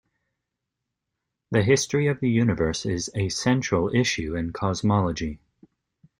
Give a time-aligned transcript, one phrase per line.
[1.51, 5.37] The history of the universe is a central issue in cosmology.